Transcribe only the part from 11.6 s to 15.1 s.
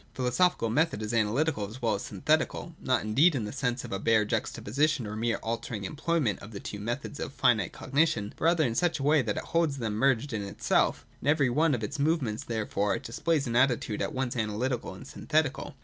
of its movements therefore it displays an attitude at once analytical and